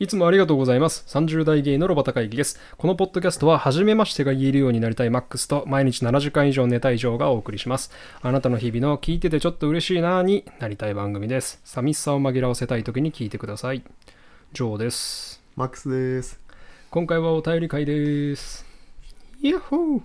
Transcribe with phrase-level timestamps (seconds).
[0.00, 1.04] いつもありがとうございます。
[1.08, 2.60] 30代ゲイのロバタ会議です。
[2.76, 7.90] このポッドキャストは、初めましてが言えるようになりたいマックスと、毎日7時間以上寝たいジョーがお送りします。
[8.22, 11.60] あなたの日々の聞いててちょっと嬉しいなーになりたい番組です。
[11.64, 13.82] 寂しさを紛らわせたい時に聞いてください。
[14.52, 15.42] ジョーです。
[15.56, 16.38] マックスです。
[16.90, 18.64] 今回はお便り会です。
[19.42, 20.00] イヤッホー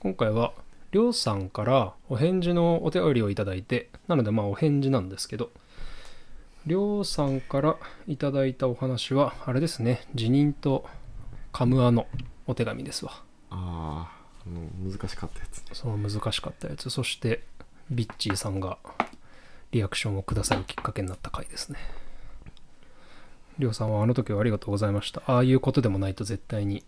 [0.00, 0.54] 今回は、
[0.90, 5.52] りょうさんからお返事のお便りをいただいて、なのでまあお返事なんですけど、
[6.66, 10.86] りょうさんからいただいたお話は、あれですね、辞任と
[11.52, 12.06] カムアの
[12.46, 13.12] お手紙ですわ。
[13.50, 14.12] ああ、
[14.46, 15.64] あの難しかったやつね。
[15.72, 17.44] その難しかったやつ、そして
[17.90, 18.78] ビッチーさんが
[19.72, 21.78] リアクションをくださるきっかけになった回ですね。
[23.58, 25.22] りょうさんはあの時はありがとうございました。
[25.26, 26.84] ああいうことでもないと絶対に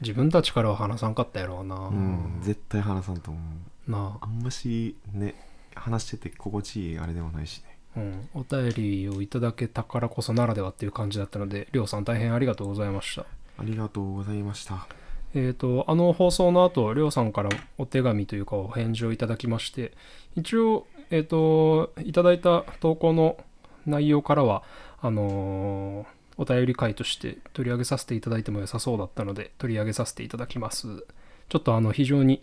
[0.00, 1.76] 自分たちからは話さんかったやろうな。
[1.76, 3.40] うん、絶対話さんと思
[3.86, 3.90] う。
[3.90, 5.34] なああんましね、
[5.74, 7.67] 話してて心地いいあれでもないしね。
[7.98, 13.22] うん、お便りをいただけたからこそならではっていう感じだったので、りょうさん大変ありがとうございました。
[13.58, 14.86] ありがとうございました。
[15.34, 19.92] えー、とあの放送の後りょうさんからお手紙というかお返事をいただきまして
[20.36, 23.36] 一応、えー、といただいた投稿の
[23.84, 24.62] 内容からは
[25.02, 31.04] あのーお便り会として取り上げさせていただいても良さそうだったので取り上げさせていただきます
[31.48, 32.42] ちょっとあの非常に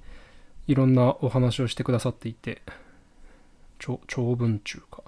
[0.67, 2.61] いろんなお話をしてくださっていて
[3.79, 5.01] 長長文中か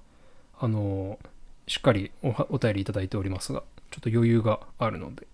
[0.60, 1.28] あのー
[1.68, 5.28] しっかりおお便りいただいておりますがちょっと余裕があるので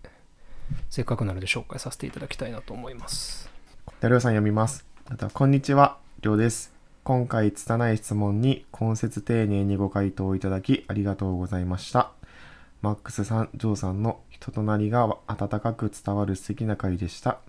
[0.89, 3.49] せっかくなので紹介させていただきたいなと思います。
[4.01, 4.85] でりょうさん読みます。
[5.05, 6.73] あとこんにちは、りょうです。
[7.03, 12.11] 今回、拙い質問に根節丁寧にご回答いただきありがとうございました。
[12.81, 17.39] マックスさん、ジョーさんの人となりが温かく伝わる素敵な回でした。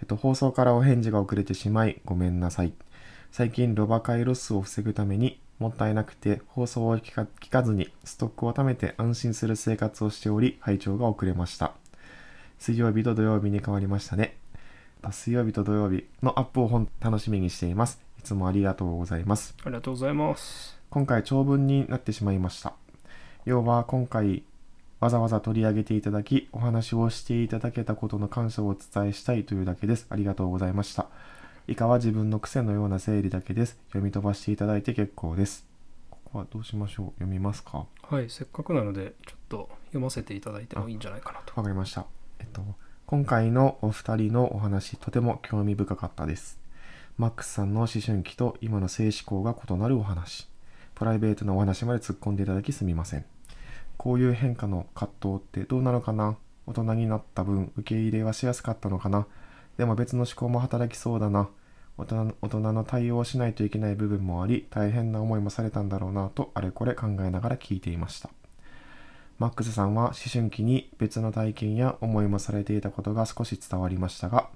[0.00, 2.72] えっと、放送からお返事が遅れてしまい、ごめんなさい。
[3.30, 11.74] 最近、ロバ回ロスを防ぐために、もったいなくて放送を聞か聞かずにストックを貯めて安心する生活をしており、拝聴が遅れました。
[12.58, 14.36] 水曜日と土曜日に変わりましたね。
[15.12, 18.00] 水曜日と土曜日のアップを本楽しみにしています。
[18.18, 19.54] いつもありがとうございます。
[19.62, 20.78] ありがとうございます。
[20.88, 22.72] 今回長文になってしまいました。
[23.44, 24.42] 要は今回
[24.98, 30.06] わざわざ取り上げていただき、お話をしていただけたことの感謝をお伝えしたいというだけです。
[30.08, 31.06] ありがとうございました。
[31.70, 33.78] 以下は自分の癖のような整理だけです。
[33.90, 35.64] 読み飛ばしていただいて結構です。
[36.10, 37.06] ここはどうしましょう？
[37.20, 37.86] 読みますか？
[38.02, 41.52] はい、せっかくなので、ちょっと読ませていただいてもいいんじゃないかなと。
[41.54, 42.06] わかりました。
[42.40, 42.60] えっと、
[43.06, 46.58] 今回のお二人のお話、とても興味深かったです。
[47.18, 50.48] マックスさんの思春期と今の性思考が異なるお話。
[50.96, 53.24] プライベートなお話まで突っ込んでいただきすみません。
[53.96, 56.36] こういう変化の葛藤ってどうなのかな？
[56.66, 59.28] 大人になった分、受け入れはしやすかったのかな？
[59.76, 61.48] でも別の思考も働きそうだな。
[62.00, 68.30] 大人大人の対応をしないといけない部分もあり、大変な思いもされたんだろうなと、あれこれ考えながら聞いていました。
[69.38, 74.48] マックスさんは思春期に別の体験や思いもされていたことが少し伝わりましたが、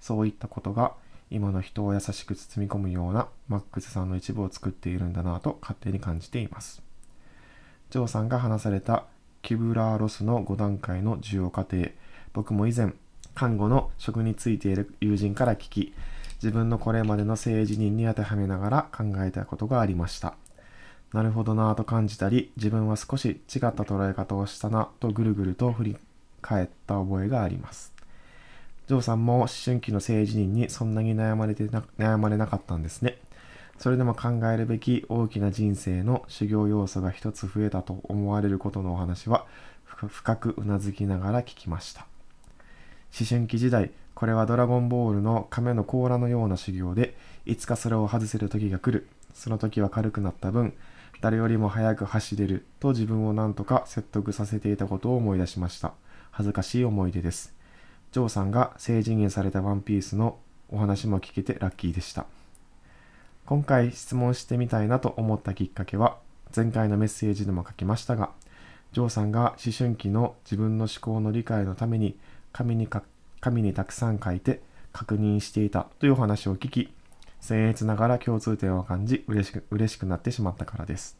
[0.00, 0.94] そういったことが
[1.30, 6.82] 今の人を優しく包み込むようなマックスさんの一部を作っているんだなと勝手に感じています。
[7.90, 9.04] ジョーさんが話された
[9.42, 11.88] キュブラーロスの5段階の受容過程、
[12.32, 12.94] 僕も以前、
[13.34, 15.94] 看護の職についている友人から聞き、
[16.42, 20.34] 自分のこれまでの性自認に当てはめながら考えたことがありました。
[21.12, 25.96] なるほどなぁと感じたり、自分は少し違った捉え方をしたなとぐるぐると振り
[26.42, 27.92] 返った覚えがあります。
[28.86, 33.18] ジョーさんも思春期の性自認にそんなに悩まれてな悩まれなかったんですね。
[33.78, 39.44] それでも考えるべき大きな人生の修行要素が一つ増えたと思われることのお話は
[39.84, 42.06] 深深くうなずきながら聞きました。
[43.18, 49.08] 思春期時代、これはドラゴンボールの亀の甲羅のような修行で、いつかそれを外せる時が来る。
[49.34, 50.72] その時は軽くなった分、
[51.20, 55.92] 誰よりも速く走れると自分を何とか説得させていたことを思い出しました。
[56.30, 57.54] 恥ずかしい思い出です。
[58.10, 60.38] ジョーさんが成人にされたワンピースの
[60.70, 62.24] お話も聞けてラッキーでした。
[63.44, 66.16] 今回質問してみたいなと思ったきっかけは、
[66.56, 68.30] 前回のメッセージでも書きましたが、
[68.94, 72.18] ジョーさんが思春期の自分の思考の理解のために
[72.52, 73.02] 紙にか
[73.46, 74.60] 紙にたくさん書いて
[74.92, 76.92] 確認していたというお話を聞き、
[77.40, 81.16] 僭越ながら共通点を感じ嬉しく嬉しくなってしまったからです。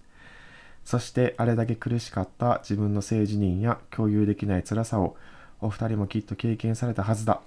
[0.84, 5.16] そしてあれだけ苦しかった自分の性自認や共有できない辛さを
[5.60, 7.40] お二人もきっと経験されたはずだ。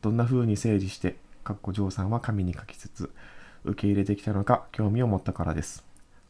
[0.00, 3.10] どんな風に整理して、かっこジョーさんは紙に書きつつ
[3.66, 5.84] 受け入れてきたのか興味を持ったからです。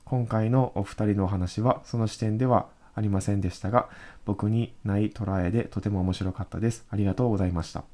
[0.05, 3.89] 今回のお二人のお話はその視点ではありませんでしたが、
[4.25, 6.85] 僕にない捉えでとても面白かったです。
[6.91, 7.85] ありがとうございました。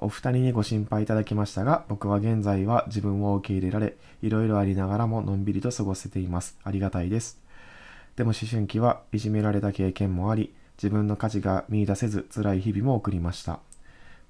[0.00, 6.58] お二人にご心配いただきましたが、僕は現在は自分を受け入れられ、いろいろありながらものんびりと過ごせています。
[6.64, 7.42] ありがたいです。
[8.16, 13.60] でも思春期はいじめられた経験もあり自分の価値が見出せず辛い日々も送りました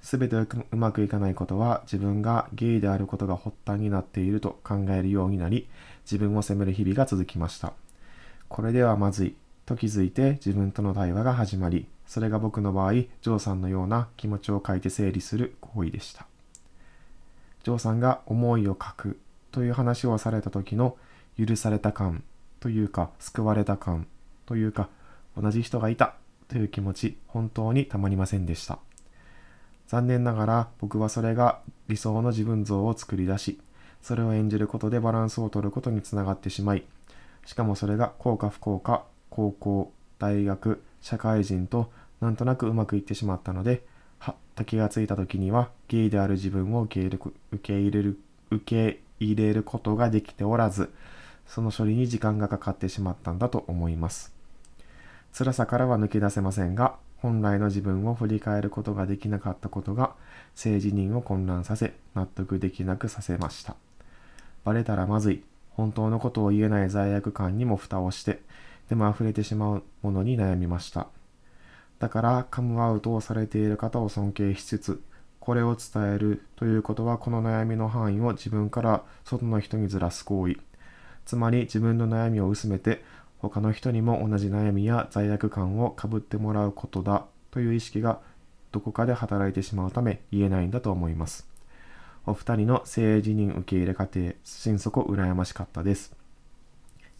[0.00, 5.68] 全てうまくいかないことは自分がゲイであることが発端になっていると考えるようになり
[6.04, 7.72] 自分を責める日々が続きました
[8.52, 9.34] これではまずい。
[9.64, 16.26] と気づいて自分との対話が始まりそれが僕の場合ジョーさんのような気持ちを書いて整理する行為でした。
[17.64, 19.20] ジョーさんが思いを書く
[19.52, 20.96] という話をされた時の
[21.38, 22.24] 許された感
[22.60, 24.06] というか救われた感
[24.44, 24.90] というか
[25.40, 26.16] 同じ人がいた
[26.48, 28.78] という気持ち本当にたまりませんでした。
[29.86, 33.60] 残念ながら僕はそれが理想の自分像を作り出し
[34.02, 36.84] それを演じることでバランスを取ることにつながってしまい
[37.44, 41.90] しかもそれが幸か不幸か高校大学社会人と
[42.20, 43.82] なんとなくうまくいってしまったので
[44.18, 48.18] はっと気がついた時にはゲイである自分を受け入れる受け入れる
[48.50, 50.92] 受け入れることができておらず
[51.46, 54.32] その処理に時間がかかってしまったんだと思います。
[55.36, 60.14] 辛さからは抜け出せませんが本来の自分を振り返ることができなかったことが
[60.54, 63.76] 性自認を混乱させ納得できなくさせました。
[64.64, 65.42] バレたらまずい。
[65.74, 68.40] 本当のことを言えない罪悪感にも蓋をして
[68.88, 71.08] でも溢れてしまうものに悩みました。
[71.98, 75.02] だからカムアウトをされている方を尊敬しつつ
[75.38, 80.56] これを伝えるということはこの悩みの範囲を自分から外の人にずらす行為。
[81.24, 83.04] つまり自分の悩みを薄めて
[83.38, 88.20] 他の人にも同じ悩みや罪悪感をかぶってもらうことだという意識が
[88.70, 91.51] どこかで働いてしまうため言えないんだと思います。
[92.26, 96.14] お二人の性自認受け入れ過程心底羨ましかったです。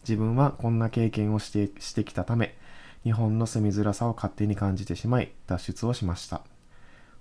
[0.03, 2.57] 自分はこんな経験をしてしてきたため
[3.05, 6.43] 日本の住みづらさを勝手に感じてしまい脱出をしました。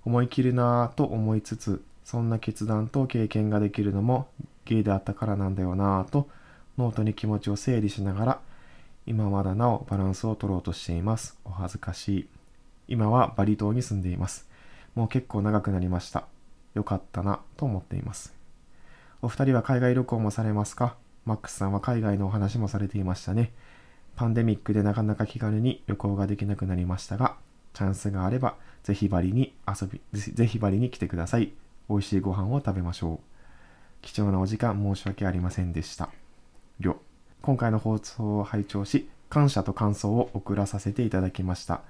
[0.04, 4.28] 思い切るなぁと思いつつそんな決断と経験ができるのも
[4.64, 6.28] ゲイであったからなんだよなぁと
[6.78, 8.40] ノートに気持ちを整理しながら
[9.06, 11.36] 今まだなおバランスを取ろうとしています。
[11.44, 12.28] お恥ずかしい。
[12.88, 14.48] 今はバリ島に住んでいます。
[14.94, 16.26] もう結構長くなりました。
[16.74, 18.34] よかったなと思っています。
[19.20, 20.96] お二人は海外旅行もされますか？
[21.24, 23.52] マックスさんは海外のお話もされていましたね。
[24.16, 27.36] パンデミックでなかなか気軽に旅行ができなくなりましたが
[27.72, 31.52] チャンスがあればぜひバリに遊びぜひバリに来てください。
[31.88, 33.18] 美味しいご飯を食べましょう。
[34.02, 36.10] 貴重なお時間申し訳ありませんでした。
[36.80, 36.96] りょ
[37.42, 41.82] 今回の放送を拝聴し感謝と感想を送らさせていただきました。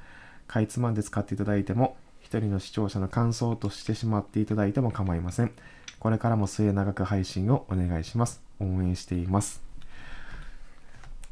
[0.46, 1.96] かいつまんで使っていただいても
[2.32, 5.52] 一人の視聴者の感想としてしまっていただいても構いません。
[5.99, 8.40] これからも末永く配信をお願いします。
[8.58, 9.61] 応援しています。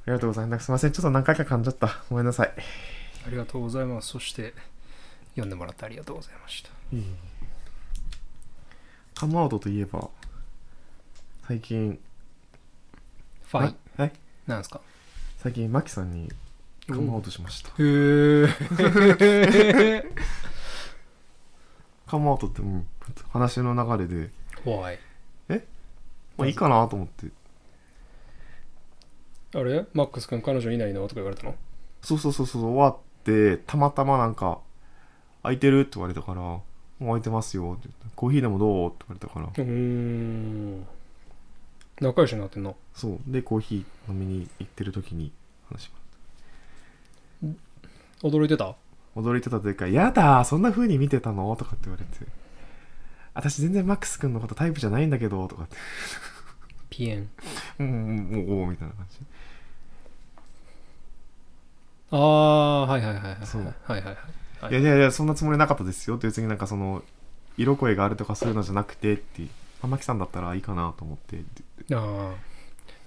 [0.05, 0.67] ありがとうございます。
[0.67, 0.93] すいません。
[0.93, 1.89] ちょっと何回か噛んじゃった。
[2.11, 2.53] ごめんなさい。
[3.27, 4.09] ありがとうございます。
[4.09, 4.53] そして
[5.31, 6.69] 読んでもらってありがとうございました。
[9.15, 10.11] カムアウトといえば
[11.49, 11.99] 最近
[13.45, 13.75] ファイ。
[13.97, 14.13] あはい
[14.47, 14.83] なんですか？
[15.39, 16.31] 最近マキさんに
[16.87, 17.81] カムアウトしました、へ
[19.19, 20.05] え
[22.11, 22.85] カムアウトってもう
[23.31, 24.31] 話の流れで。
[24.65, 24.99] 怖い。
[26.37, 27.27] まあいいかなと思って。
[29.53, 29.87] あれ？
[29.93, 31.03] マックス君彼女いないの？
[31.03, 31.55] とか言われたの？
[32.03, 34.61] そうそうそうそう終わってたまたまなんか
[35.43, 36.63] 「空いてる?」って言われたから「も
[37.01, 39.47] う空いてますよ」って言って「コーヒーでもどう?」って言われたから。
[39.47, 40.87] うーん。
[42.01, 42.77] 仲良しになってんの？
[42.95, 43.19] そう。
[43.27, 45.33] でコーヒー飲みに行ってる時に
[45.69, 45.91] 話し
[47.43, 47.51] ま
[48.23, 48.75] 驚いてた？
[49.21, 52.27] 驚いてたというか「やだそんな風に見てたの?」とかって言われて
[53.35, 55.77] 「私全然マックス君のことタイプじゃないんだけど」とかって。
[56.91, 57.31] ピエン
[57.79, 58.13] 「うんう
[58.43, 59.19] んもうおお」みたいな感じ。
[62.13, 63.63] ああはいはいはいはいそう。
[63.63, 64.15] はいはいはい
[64.61, 64.73] はい。
[64.73, 66.17] いやいやいやそんなつもりなかったですよ。
[66.17, 67.05] って別になんかその
[67.57, 69.47] 色恋があるとかそういうのじゃなくてって
[69.81, 71.37] 天木さんだったらいいかなと思って。
[71.37, 71.41] っ
[71.87, 72.50] てああ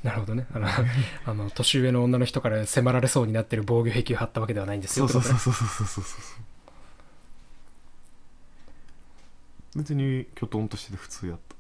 [0.04, 0.46] なるほどね。
[0.54, 0.68] あの
[1.26, 5.08] あの年上の女の人から迫られそうになってる防御壁を張ったわけではないんですよ。
[5.08, 6.24] そうそうそうそうそうそうそうそう
[9.76, 11.56] 別にきょとんとしてて普通やった。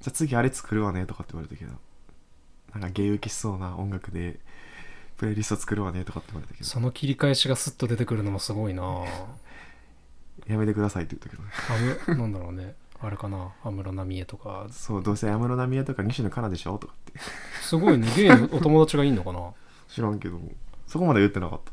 [0.00, 1.72] じゃあ次あれ作るわねとかって言われたけど。
[2.74, 4.38] なんか芸受けしそうな音楽で
[5.16, 6.64] プレイリスト作るわねとかって言われたけど。
[6.64, 8.82] とその切り返しがスッと出てくるのもすごいな
[10.46, 11.50] やめてくださいって言ったけどね。
[12.06, 13.52] あむなんだろうねあれかな？
[13.62, 14.66] 安室奈美恵とか。
[14.70, 16.78] そうどうせ安室奈美恵とか西野カナでしょ？
[16.78, 17.20] とかって。
[17.62, 18.08] すごいね。
[18.16, 19.52] ゲイのお友達がいんのかな？
[19.88, 20.38] 知らんけど
[20.86, 21.72] そこまで言ってなかった。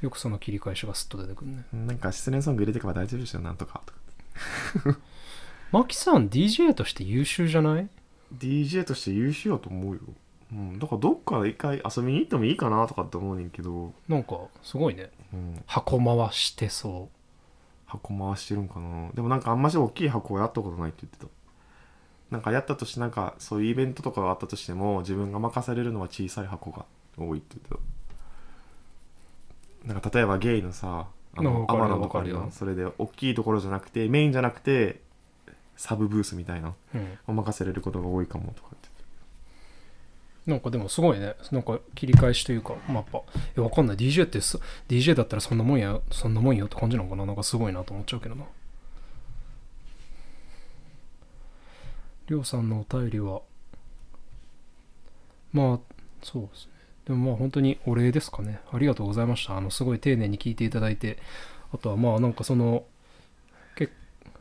[0.00, 1.64] よくその切り返しがスッと出てくるね。
[1.72, 4.98] なんか失恋ソング入れてけば大丈夫でしょなんとかとか
[5.72, 7.88] マキさん DJ として優秀じゃない
[8.36, 10.00] ？DJ として優秀やと思うよ、
[10.52, 15.10] うん、だからどっか一回遊びに行ってもいいかなとかって思うねんけど、なんかすごいね。
[15.32, 17.08] うん、箱回してそ
[17.94, 19.10] 箱回してるんかな。
[19.14, 21.26] でもなんかあんまし大きい箱はやったことないって言ってた。
[22.30, 26.84] なんかやったとしてなんかそういうイベントとかがあったとしても自分が任されるのは小さい箱が
[27.16, 27.80] 多いって言う
[29.84, 32.40] となんか例えばゲイのさあのアマゾンとかよ。
[32.40, 35.00] はそれで大きいところじゃなくてメインじゃなくて
[35.76, 36.74] サブブースみたいな。
[36.94, 37.18] うん。
[37.26, 38.70] を任せれることが多いかもとか
[40.46, 41.34] なんかでもすごいね。
[41.52, 43.22] なんか切り返しというか、まあ、やっぱ
[43.56, 43.96] えわかんない。
[43.96, 47.24] DJ ってそ DJ だったらそんなもんやそんなもんよって感じなのかな。
[47.24, 48.44] なんかすごいなと思っちゃうけどな。
[52.28, 53.40] りょうさんのお便りは。
[55.52, 56.72] まあそうですね。
[57.06, 58.60] でもまあ本当にお礼ですかね。
[58.70, 59.56] ありがとうございました。
[59.56, 61.18] あのすごい丁寧に聞いていただいて。
[61.72, 62.84] あとはまあなんかその
[63.76, 63.88] け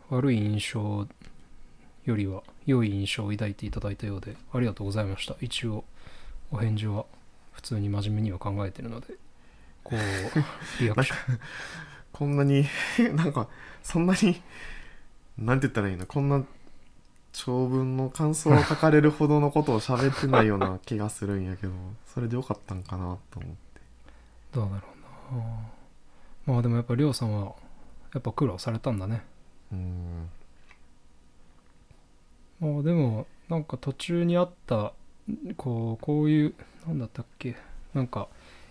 [0.10, 1.08] 悪い印象
[2.06, 5.36] よりは良い印象を抱いていただいたようでありがとうございました。
[5.42, 5.84] 一応。
[6.54, 7.06] お返事は
[7.52, 9.16] 普通に真面目には考えてるので
[9.84, 10.00] こう
[10.84, 11.40] リアクション。
[12.12, 12.66] こんなに
[13.16, 13.48] なんか
[13.82, 14.42] そんなに
[15.38, 16.06] なんて言ったらいいの？
[16.06, 16.44] こんな
[17.32, 21.74] 長文の感想を書かれるほどのことを喋ってないような気がするんやけど
[22.06, 23.82] それでよかったんかなと思って。
[24.52, 24.88] どうだろ
[25.32, 25.44] うな。
[26.46, 27.56] まあでもやっぱりょうさんは
[28.14, 29.24] やっぱ苦労されたんだね。
[29.72, 30.30] うん。
[32.60, 34.94] まあでもなんか途中にあった
[35.58, 36.54] こうこういう
[36.88, 37.56] なんだったっけ？
[37.94, 38.28] なんか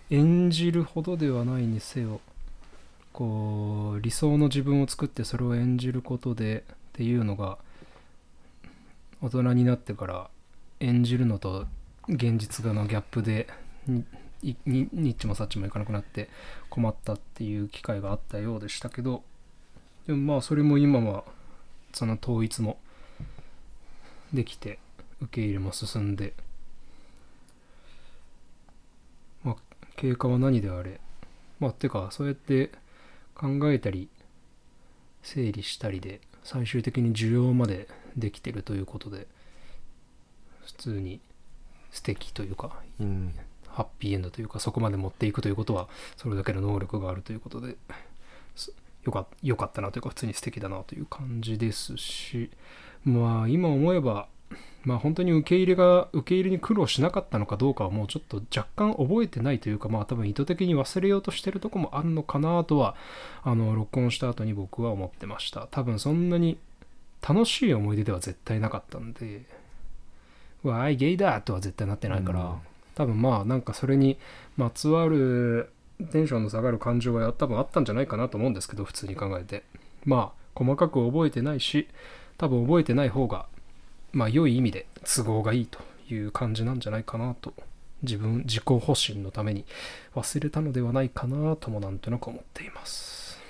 [0.09, 2.21] 演じるほどではないにせよ
[3.11, 7.57] こう理想の自分を作ってそれを演じることでっていうのが
[9.21, 10.29] 大人になってから
[10.79, 11.65] 演じるのと
[12.09, 13.47] 現実がのギャップで
[13.87, 14.03] に
[14.65, 16.29] にニッチもサッチもいかなくなって
[16.69, 19.23] 困ったっていう機会があったようでしたけど
[20.05, 21.23] でもまあそれも今は
[21.93, 22.77] その統一も
[24.33, 24.79] できて
[25.21, 26.33] 受け入れも進んで
[29.43, 29.55] まあ
[29.95, 30.99] 経過は何であれ？
[31.59, 32.71] まあてかそうやって
[33.35, 34.09] 考えたり
[35.21, 39.27] 整理したりで最終的に需要までできてるということで
[40.65, 41.19] 普通に
[41.91, 43.33] 素敵というかうん
[43.67, 47.75] ハッピーエンドというかそこまで持っていくということはそれだけの能力があるということで
[49.03, 52.51] よかよかったなというか普通に素敵だなという感じですし
[53.03, 54.27] まあ今思えば
[54.83, 62.95] まあ本当に受け入れが受け入れに苦労しなかったのかどうかはもうちょっと若干覚えてないというかまあ多分意図的に忘れようとしてるとこもあるのかなとは
[63.43, 65.67] あの録音した後に僕は思ってました。
[65.71, 66.57] 多分そんなに
[67.27, 69.43] 楽しい思い出では絶対なかったんで
[70.63, 72.55] うわあいゲイだとは絶対なってないから、うん。
[72.95, 74.17] 多分まあなんかそれに
[74.57, 75.69] まつわる
[76.11, 79.63] テンションの下がる感情は多分あったんじゃないかなと思うんですけど普通に考えて。
[80.05, 81.87] まあ細かく覚えてないし
[82.37, 83.47] 多分覚えてない方が
[84.13, 85.79] まあ良い意味で都合がいいと
[86.09, 87.53] いう感じなんじゃないかなと
[88.01, 89.65] 自分自己保身のために
[90.15, 93.41] 忘れたのではないかなともなんとなく思っています。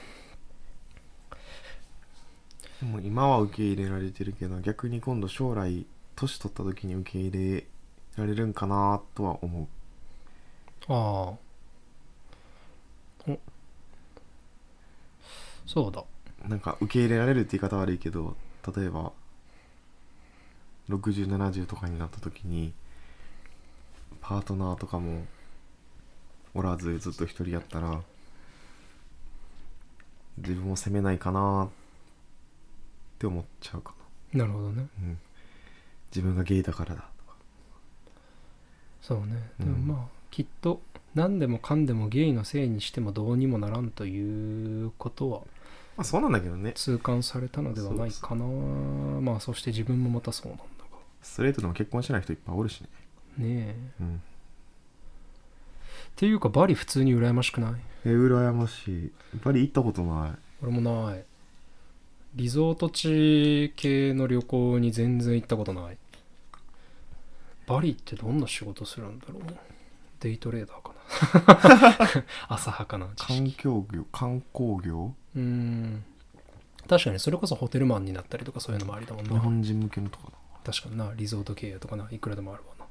[2.79, 7.65] でも今は受け入れられてるけど逆に今度将来年取った時に受け入れ
[8.17, 9.67] られるんかなとは思う。
[10.93, 11.33] あ
[13.27, 13.31] あ。
[13.31, 13.39] お。
[15.65, 16.03] そうだ。
[16.47, 18.35] なんか受け入れられるって言い方悪いけど
[18.75, 19.13] 例えば
[20.89, 22.73] 6070とかになった時に
[24.21, 25.25] パートナーとかも
[26.53, 28.01] おらずずっと一人やったら
[30.37, 31.69] 自分を責めないかなっ
[33.19, 33.93] て思っちゃうか
[34.33, 34.45] な。
[34.45, 34.75] るほどね。
[34.75, 35.17] な、うん、
[36.09, 37.35] 自分がゲイだからだとか。
[39.01, 39.65] そうね、うん。
[39.65, 40.81] でもまあきっと
[41.13, 45.39] 何でもかんでもゲイのせいにしてもどうにもならんということは
[45.95, 46.73] まあそうなんだけどね。
[46.75, 48.45] 痛感されたのではないかな。
[48.45, 50.63] まあそして自分もまたそうなんだ
[51.23, 52.87] ストレートでも結婚してない人いっぱいおるしね。
[53.39, 53.75] がねえ。
[54.01, 54.15] うん。
[54.15, 54.19] っ
[56.15, 57.75] ていうかバリ普通に羨ましくない？
[58.05, 59.11] え羨ましい。
[59.43, 60.31] バリ行ったことない。
[60.61, 61.23] 俺もない。
[62.35, 65.97] リゾート地系の旅行に全然行ったことない。
[67.65, 69.43] バリってどんな仕事するんだろう？
[70.19, 70.93] デイトレーダーか
[72.13, 72.23] な？
[72.55, 73.33] 浅はかな知識。
[73.39, 75.13] 環境業観光業？
[75.35, 76.03] うーん。
[76.87, 79.31] 確かにそれこそホテルマンになったりとかそういうのもありだもんな。
[79.31, 80.31] 日本人向けのとかな
[80.63, 82.85] 確かになリゾート経営とかないくらでもあるわな。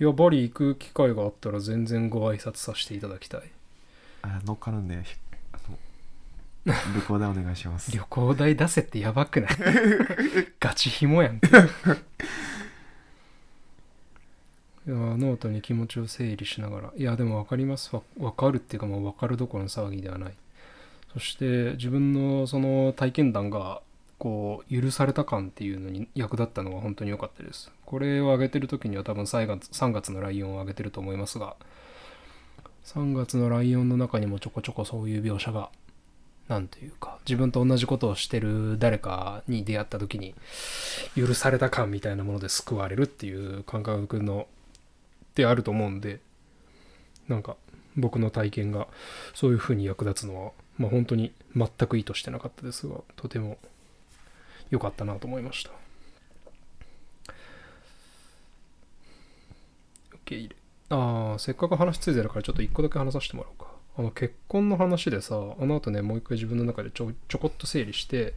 [0.00, 3.42] いやバリ行く機会があったら全然ご挨拶させていただきたい。
[4.22, 5.14] あ乗っかるんでひ
[5.52, 5.78] あの
[6.94, 7.90] 旅行代お願いします。
[7.92, 9.50] 旅行代出せってやばくない？
[10.60, 11.40] ガチヒモやんい
[14.90, 16.92] やノートに気持ちを整理しながら。
[16.96, 17.94] いやでも分かります。
[17.94, 20.34] わ分かるっていうかもう分かるどころの騒ぎではない。
[21.12, 23.82] そして自分のその体験談が
[24.18, 27.70] こう許された感っていうのに役立ったのが本当に良かったです。
[27.84, 31.56] これを上げてる時には多分3月 ,3 月のライオンを上げてると思いますが
[32.84, 35.70] 3月のライオンの中にもちょこちょこそういう描写が
[36.48, 40.34] なんというか自分と同じことをしてる誰かに出会った時に
[41.14, 44.48] 許された感みたいなもので救われるっていう感覚の
[45.30, 46.20] ってあると思うんで
[47.28, 47.56] なんか
[47.96, 48.88] 僕の体験が
[49.34, 53.58] そういうふうに役立つのは、まあ、本当に全く意図してなかったですがとても
[54.70, 55.70] 良かったなと思いました。
[60.10, 60.56] 受け入れ。
[60.90, 63.68] ああせっかく話ついてるからちょっと一個だけ話させてもらおうか。
[63.98, 68.34] あの結婚の話でさあの後ねもう一回自分の中でちょちょこっと整理して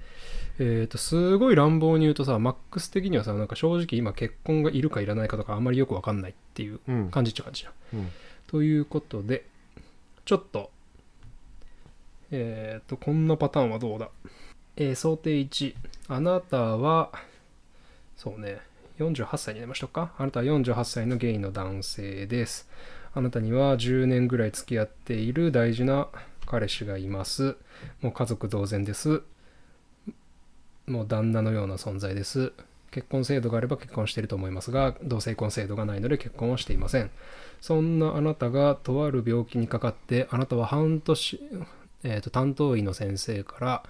[0.57, 7.11] えっ、とすごい乱暴に言うとさマックス的にはさなんか正直今結婚がいるかいらないかとかあんまりよくわかんないっていううん。
[7.11, 7.99] 感じっちゃ感じじゃん。
[7.99, 8.09] うん。
[8.47, 9.45] ということで、
[10.25, 10.69] ちょっと、
[12.31, 14.09] えっ、と、こんなパターンはどうだ？
[14.77, 15.75] えー想定1、
[16.07, 17.11] あなたは、
[18.15, 18.59] そうね、
[18.99, 20.13] 48歳になりましたか？
[20.17, 22.69] あなたは48歳のゲイの男性です。
[23.13, 26.07] あなたには10年ぐらい付き合っている大事な
[26.45, 27.57] 彼氏がいます。
[28.01, 29.23] もう家族同然です。
[30.87, 32.53] もう旦那のような存在です。
[32.91, 37.09] 結婚制度があれば結婚していると思いますが、同性婚制度がないので結婚はしていません。
[37.61, 41.41] そんなあなたがとある病気にかかって、あなたは半年、
[42.03, 43.83] えーと担当医の先生から、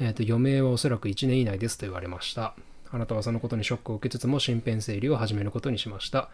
[0.00, 2.54] えーと余命はおそらく1年以内ですと言われました。
[2.90, 6.30] あなたはそのことにショックを受けつつも身辺整理を始めることにしました。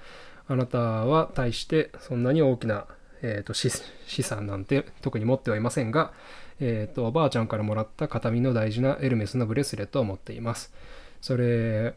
[0.48, 2.86] あなたは対してそんなに大きな、
[3.22, 3.70] えーと資
[4.06, 6.12] 資産なんて特に持ってはいませんが、
[6.58, 10.72] えーとおばあちゃんからもらった形見の大事なエルメスのブレスレットを持っています。
[11.20, 11.94] それ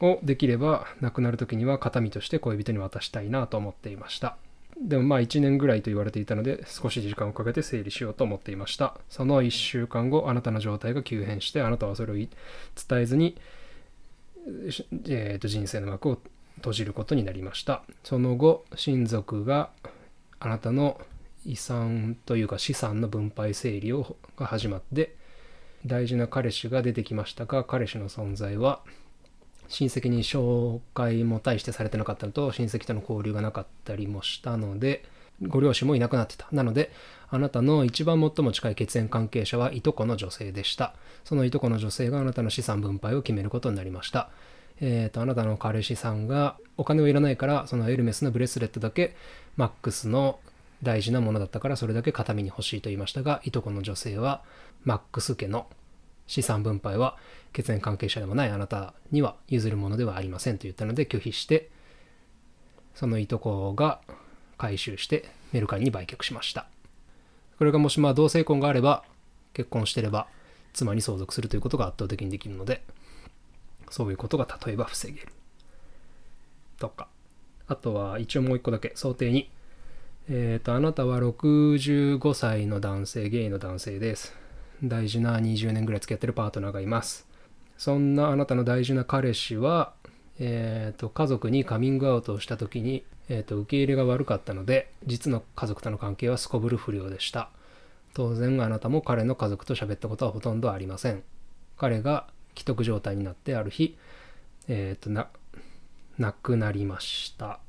[0.00, 4.36] をできれば亡くなる時には形見として恋人に渡したいなと思っていました。
[4.80, 8.98] でもまあ1年ぐらいと言われていたので少し時間をかけて整理しようと思っていました。
[9.08, 12.28] その1週間後あなたの状態が急変してあなたはそれを伝
[12.92, 13.36] えずに、
[15.06, 16.18] えーと人生の幕を
[16.56, 17.82] 閉じることになりました。
[18.04, 19.70] その後親族が
[20.38, 21.00] あなたの
[21.46, 25.14] 遺産というか資産の分配整理をが始まって
[25.86, 28.80] 大事な彼氏が出てきましたが彼氏の存在は
[29.68, 35.04] 親戚に紹介も大してされてなかったのと親戚との交流がなかったりもしたので
[35.42, 36.46] ご両親もいなくなってた。
[36.52, 36.90] なので
[37.28, 40.94] あなたの一番最も近い血縁関係者はいとこの女性でした。
[41.24, 44.30] そのいとこの女性があなたの資産分配を決めることになりました。
[44.80, 49.16] えー、とあなたの彼氏さんがお金をいらないからそのエルメスのブレスレットだけ
[49.56, 50.38] マックスの
[50.82, 54.42] 大事なものだったからそれだけ形見に欲しいと言いましたがいとこの女性は
[54.84, 55.66] マックス家の
[56.26, 57.16] 資産分配は
[57.52, 61.70] 血縁関係者でもないあなたには譲るものではありませんと言ったので拒否して
[62.94, 64.00] そのいとこが
[64.58, 66.66] 回収してメルカリに売却しました。
[67.58, 69.04] これがもしまあ同性婚があれば
[69.54, 70.26] 結婚してれば
[70.72, 72.82] 妻に相続するということが圧倒的にできるので
[73.90, 75.28] そういうことが例えば防げる。
[76.78, 77.08] とか。
[77.68, 78.92] あとは一応もう一個だけ。
[78.94, 79.50] 想定に。
[80.28, 84.45] えっ、とあなたは65歳の男性ゲイの男性です。
[84.82, 87.26] 大事な20年ぐらい付き合ってるパートナーがいます。
[87.78, 89.92] そんなあなたの大事な彼氏は、
[90.38, 97.50] えー、と家族にカミングアウトをした時に、えー、と受け入れが悪かったので実の家族との関係はすこぶる不良でした。
[98.14, 101.22] 当然あなたも彼の家族と喋ったことはほとんどありません。
[101.76, 103.96] 彼が既得状態になってある日
[104.68, 105.28] えっ、とな
[106.18, 107.60] 亡くなりました。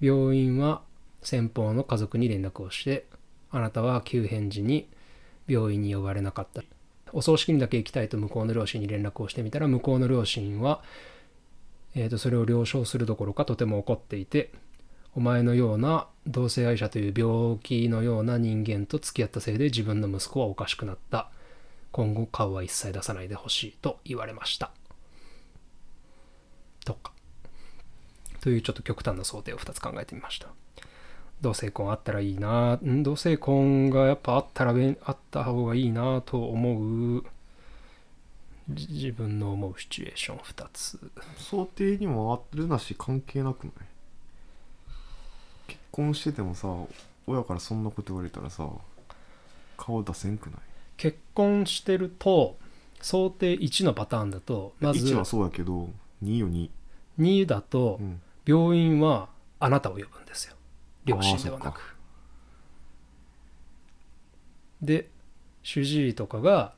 [0.00, 0.82] 病院は
[1.22, 3.06] 先方の家族に連絡をして
[3.50, 4.88] あなたは急変時に
[5.46, 6.62] 病院に呼ばれなかった。
[7.12, 10.82] お葬式にだけ行きたいと向こうの両親に連絡をしてみたら向こうの両親は、
[11.94, 14.50] えー、とそれを了承するどころかとても怒っていて
[15.14, 21.30] お前のような同性愛者という病気のような人間と付き合ったせいで自分の息子はおかしくなった。
[21.92, 24.72] 今後顔は一切出さないでほしいと言われました。
[26.84, 27.12] とか。
[28.40, 30.48] というちょっと極端な想定を2つ考えてみました。
[31.40, 37.24] 同性婚あったらいいな、ん同性婚がやっぱあったらあった方がいいなと思う。
[38.70, 40.98] じ自分の思うシチュエーション2つ。
[41.36, 43.72] 想定にもあるなし関係なくない？
[45.66, 46.68] 結婚しててもさ
[47.26, 48.66] 親からそんなこと言われたらさ
[49.76, 50.60] 顔出せんくない？
[50.96, 52.56] 結婚してると
[53.02, 55.90] 想定1のパターンだとまず1はそうだけど
[56.22, 56.70] 2よ2、
[57.18, 59.28] 2だとうん、病院は
[59.60, 60.54] あなたを呼ぶんですよ
[61.04, 61.96] 両親ではなく。
[64.82, 65.08] で
[65.62, 66.74] 主治医とかが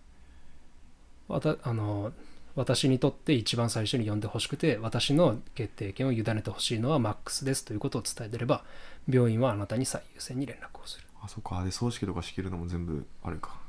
[1.28, 2.12] わたあの
[2.54, 8.64] 私にとって一番最初に呼んでほしくて私の決定権を委ねてほしいのはマックスですということを伝えてれば
[9.08, 11.06] 病院はあなたに最優先に連絡をする。
[11.22, 11.62] あそっか。
[11.64, 13.66] で葬式とか仕切るのも全部あれか。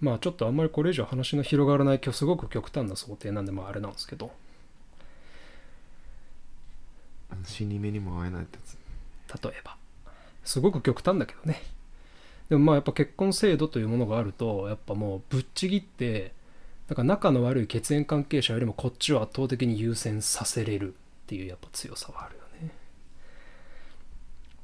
[0.00, 4.32] まあちょっとあんまりこれ以上話の広がらない今日すごく極端な想定なんでまああれなんですけど
[7.44, 9.42] 死に目にも会えないってやつ。
[9.42, 9.76] 例えば。
[10.44, 11.62] すごく極端だけどね。
[12.48, 16.32] でもまあやっぱ結婚制度というものがあるとやっぱもうぶっちぎって
[16.88, 22.74] だから仲の悪い血縁関係者よりもこっちを圧倒的に優先させれるっていうやっぱ強さはあるよね。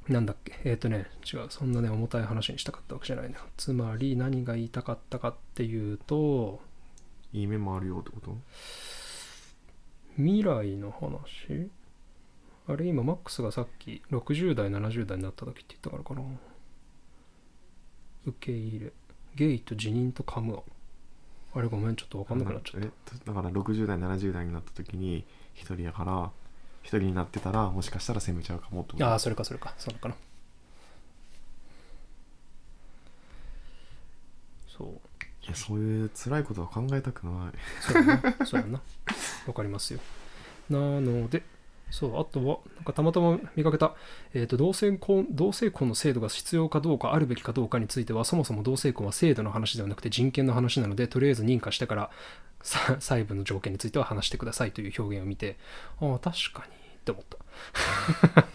[0.09, 0.59] なんだっけ？
[0.65, 1.47] えっ、とね違う。
[1.49, 3.43] そんなね重たい話にしたかったわけじゃないのよ。
[3.57, 6.61] つまり何が言いたかったかっていうと
[7.33, 8.37] いい面もあるよってこと？
[10.17, 11.71] 未来の話？
[12.69, 16.23] あれ今マックスがさっき60代70代になった時って言ったからかな。
[18.27, 18.93] 受け入れ。
[19.35, 20.55] ゲイと辞任とカム。
[21.55, 22.87] アあれごめんちょっと分かんなくなっちゃった。
[22.87, 22.91] え
[23.25, 26.31] だから60代70代になった時に一人やから
[26.83, 29.03] 一人になってたらもしかしたら責めちゃうかもと？
[29.03, 29.75] ああそれかそれか。
[29.79, 30.15] それかな。
[34.69, 34.89] そう。
[34.89, 37.53] いやそういう辛いことは考えたくない。
[37.81, 38.47] そうやな。
[38.47, 38.83] そうやな。
[39.47, 40.01] わかりますよ。
[40.69, 41.43] なので
[41.91, 43.95] そうあとはなんかたまたま見かけた、
[44.35, 52.11] えー、と同性婚同性婚の制度が必要かどうかあるべきかどうかについてはそもそも同性婚は制度の話ではなくて人権の話なのでとりあえず認可してから
[52.63, 55.57] 細部の条件については話してくださいという表現を見て
[56.01, 58.45] ああ確かにって思った。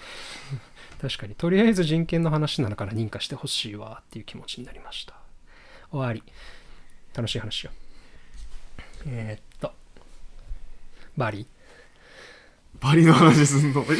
[1.01, 1.35] 確かに。
[1.35, 5.15] とりあえず人権の話なのから認可してほしいわっていう気持ちになりました。
[5.91, 6.23] 終わり。
[7.13, 7.71] 楽しい話よ。
[9.05, 9.73] えーっと。
[11.17, 11.45] バリ。
[12.83, 13.83] バリの話すんの？
[13.85, 13.91] さ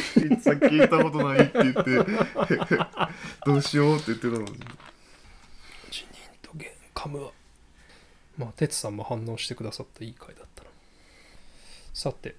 [0.51, 1.81] っき聞いたことないって言って。
[3.45, 4.45] どうしようって言ってたのに。
[5.89, 7.31] 辞任とゲカムは
[8.37, 10.69] まあ哲さんも反応してくださったいい回だったな。
[11.93, 12.35] さて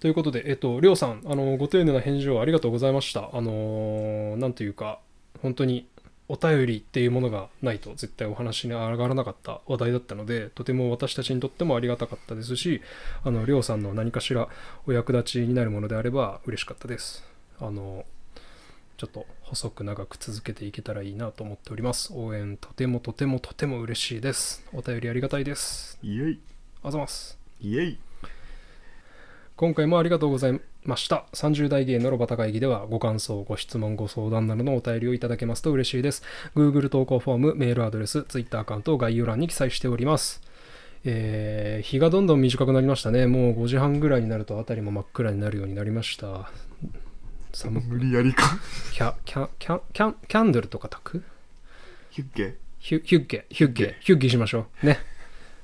[0.00, 3.30] ということでえっとりょうさんあのご丁寧な返事をありがとうございました。
[3.32, 4.98] あのーなんというか
[5.42, 5.86] 本当に
[6.28, 12.82] お便りっていうものがないと絶対お話に上がらなかった話題だったのでとても私たちにとってもありがたかったですし
[13.24, 14.48] あのりょうさんの何かしら
[14.86, 17.22] お役立ちになるものであれば嬉しかったです。
[17.60, 18.04] あの
[18.96, 22.12] ちょっと細く長く続けていけたらいいなと思っております。
[22.14, 24.64] 応援とてもとてもとても嬉しいです。
[24.72, 25.98] お便りありがたいです。
[26.02, 26.40] イエイ。
[26.82, 27.38] あざます。
[27.60, 28.05] イエイ
[29.56, 31.24] 今回もありがとうございました。
[31.32, 36.22] 30代芸のロバタ会議ではご感想ご質問ご相談などのお便りをいただけますと嬉しいです。
[36.54, 40.42] Google 投稿フォームメールアドレス Twitter アカウントを概要欄に記載しております。
[41.06, 43.26] えー日がどんどん短くなりましたね。
[43.26, 46.50] もう5時半ぐらいになると辺りも真っ暗になるようになりました。
[47.54, 47.88] 寒く。
[47.88, 48.58] 無理やりか。
[48.92, 51.24] キャキャキャキャンキャンドルとか炊く？
[52.10, 52.56] ヒュッケ？
[52.78, 54.86] ヒュヒュッゲヒュッゲヒュッゲしましょう。
[54.86, 54.98] ね。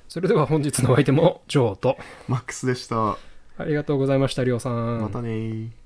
[0.09, 1.99] それでは本日のお相手もジョーと。
[2.27, 3.19] マックスでした
[3.63, 5.01] ありがとうございましたりょうさん。
[5.01, 5.82] またねー。